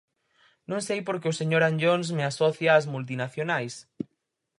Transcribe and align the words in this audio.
Non 0.69 0.79
sei 0.87 0.99
porque 1.07 1.29
o 1.31 1.37
señor 1.39 1.61
Anllóns 1.63 2.07
me 2.17 2.23
asocia 2.31 2.75
ás 2.77 2.85
multinacionais. 2.93 3.73